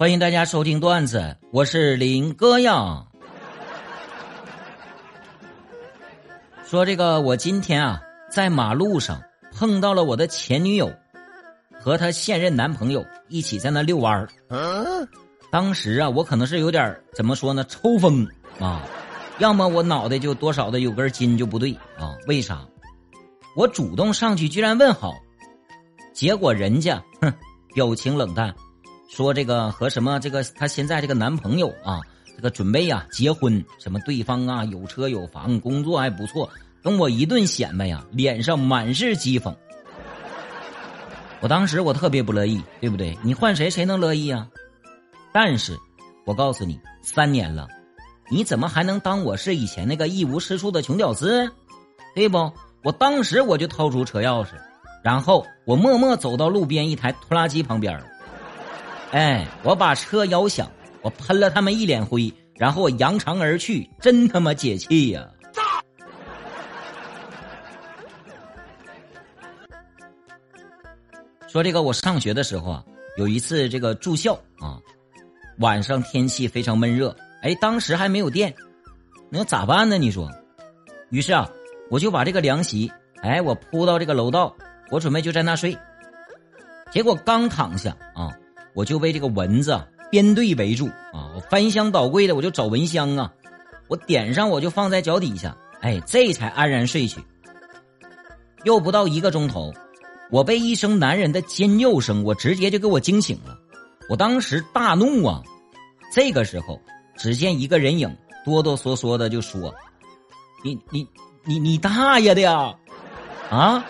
[0.00, 3.04] 欢迎大家收听段子，我是林哥呀。
[6.64, 8.00] 说这个，我今天啊，
[8.30, 9.20] 在马路上
[9.52, 10.90] 碰到了我的前女友
[11.78, 14.26] 和她现任男朋友一起在那遛弯儿。
[15.50, 18.26] 当时啊，我可能是有点怎么说呢，抽风
[18.58, 18.80] 啊，
[19.38, 22.16] 要么我脑袋就多少的有根筋就不对啊？
[22.26, 22.66] 为啥？
[23.54, 25.12] 我主动上去居然问好，
[26.14, 27.30] 结果人家哼，
[27.74, 28.54] 表情冷淡。
[29.10, 32.00] 说这个和什么这个她现在这个男朋友啊，
[32.36, 36.48] 这个准备呀结婚，什么对方啊有车有房，工作还不错，
[36.80, 39.54] 跟我一顿显摆呀，脸上满是讥讽。
[41.40, 43.18] 我当时我特别不乐意，对不对？
[43.22, 44.46] 你换谁谁能乐意啊？
[45.32, 45.76] 但是，
[46.24, 47.66] 我告诉你，三年了，
[48.30, 51.50] 你怎么还能当我是以前那个一无是处的穷屌丝？
[52.14, 52.52] 对不？
[52.84, 54.50] 我当时我就掏出车钥匙，
[55.02, 58.00] 然后我默默走到路边一台拖拉机旁边。
[59.12, 60.70] 哎，我把车摇响，
[61.02, 65.28] 我喷了他们一脸灰，然后我扬长而去，真他妈解气呀！
[71.48, 72.84] 说这个，我上学的时候啊，
[73.18, 74.78] 有一次这个住校啊，
[75.58, 78.54] 晚上天气非常闷热，哎，当时还没有电，
[79.28, 79.98] 那咋办呢？
[79.98, 80.30] 你说？
[81.10, 81.50] 于是啊，
[81.90, 84.54] 我就把这个凉席，哎，我铺到这个楼道，
[84.90, 85.76] 我准备就在那睡，
[86.92, 88.30] 结果刚躺下啊。
[88.74, 91.30] 我就被这个蚊子编队围住啊！
[91.34, 93.32] 我翻箱倒柜的，我就找蚊香啊！
[93.88, 97.20] 我点上，我就放在脚底下，哎，这才安然睡去。
[98.64, 99.72] 又不到一个钟头，
[100.30, 103.56] 我被一声男人的尖叫声，我直接就给我惊醒了。
[104.08, 105.42] 我当时大怒啊！
[106.12, 106.80] 这个时候，
[107.16, 109.72] 只见一个人影哆哆嗦嗦的就说
[110.64, 111.06] ：“你你
[111.44, 112.74] 你你大爷的呀！
[113.50, 113.84] 啊！”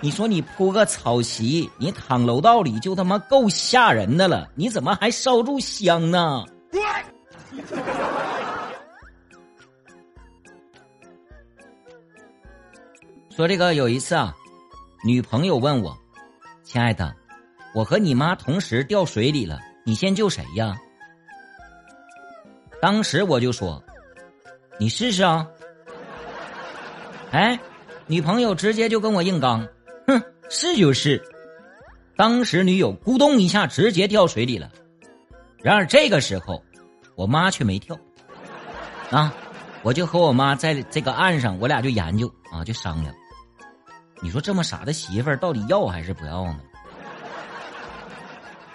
[0.00, 6.44] 你说你铺个草席，你躺楼道里就他妈够吓人的了，你怎么还烧柱香呢？
[13.30, 14.34] 说这个有一次啊，
[15.04, 15.96] 女朋友问我
[16.62, 17.14] ：“亲爱的，
[17.74, 20.76] 我和你妈同时掉水里了，你先救谁呀？”
[22.80, 23.82] 当时我就说
[24.78, 25.44] ：“你试试啊！”
[27.30, 27.58] 哎，
[28.06, 29.66] 女朋友直接就跟我硬刚。
[30.48, 31.22] 是就是。
[32.16, 34.72] 当时女友咕咚一下直接掉水里了，
[35.62, 36.64] 然而这个时候，
[37.14, 37.96] 我妈却没跳。
[39.10, 39.32] 啊，
[39.82, 43.14] 我就和我妈在这个岸上，我俩就研究啊，就商量。
[44.20, 46.60] 你说这么傻的媳妇儿，到底要还是不要呢？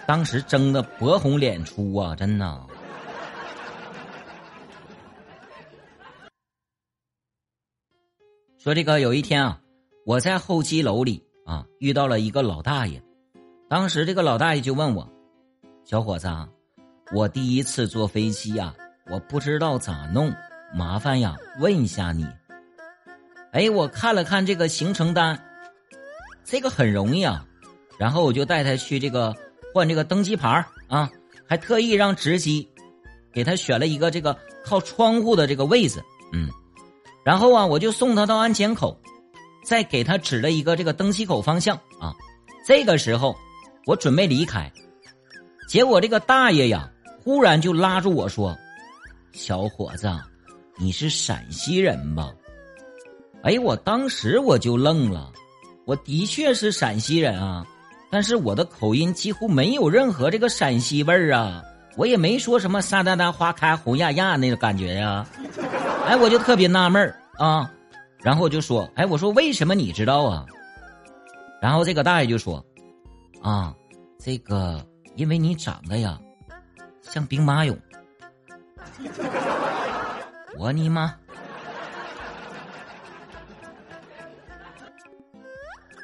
[0.07, 2.67] 当时争的薄红脸粗啊，真的。
[8.57, 9.59] 说这个有一天啊。
[10.05, 13.01] 我在候机楼里啊，遇到了一个老大爷。
[13.69, 15.09] 当时这个老大爷就问我
[15.83, 16.47] ：“小伙子，啊
[17.13, 18.73] 我第一次坐飞机呀，
[19.09, 20.33] 我不知道咋弄，
[20.73, 22.27] 麻烦呀，问一下你。”
[23.51, 25.39] 哎，我看了看这个行程单，
[26.43, 27.45] 这个很容易啊。
[27.99, 29.35] 然后我就带他去这个
[29.73, 31.09] 换这个登机牌啊，
[31.47, 32.67] 还特意让值机
[33.31, 36.01] 给他选了一个这个靠窗户的这个位置。
[36.31, 36.49] 嗯，
[37.23, 38.99] 然后啊，我就送他到安检口。
[39.63, 42.13] 再给他指了一个这个登西口方向啊，
[42.67, 43.35] 这个时候
[43.85, 44.71] 我准备离开，
[45.67, 46.89] 结果这个大爷呀
[47.23, 48.55] 忽然就拉住我说
[49.31, 50.11] ：“小伙子，
[50.77, 52.31] 你是陕西人吧？”
[53.43, 55.31] 哎，我当时我就愣了，
[55.85, 57.65] 我的确是陕西人啊，
[58.09, 61.61] 但是我的口音几乎没有任何这个陕西味儿啊，
[61.97, 65.25] 我也没说什么“沙哒哒花开红呀呀”那个感觉呀，
[66.05, 67.69] 哎，我就特别纳闷儿啊。
[68.23, 70.45] 然后就说：“哎，我说为什么你知道啊？”
[71.61, 72.63] 然后这个大爷就说
[73.41, 73.75] ：“啊，
[74.17, 74.85] 这个
[75.15, 76.19] 因为你长得呀
[77.01, 77.77] 像兵马俑。
[80.57, 81.13] ”我尼玛！